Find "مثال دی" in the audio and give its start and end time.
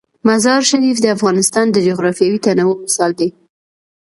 2.83-3.29